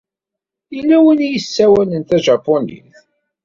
Yella 0.75 0.97
win 1.03 1.19
ay 1.25 1.31
yessawalen 1.33 2.03
tajapunit? 2.09 2.93